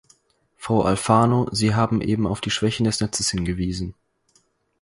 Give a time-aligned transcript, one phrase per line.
[0.57, 3.93] Frau Alfano, Sie haben eben auf die Schwächen des Netzes hingewiesen.